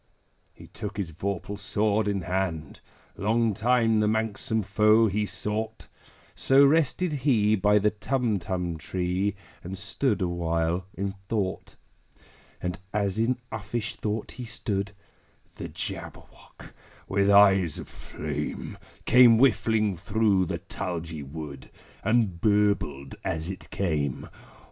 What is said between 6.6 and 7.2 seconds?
rested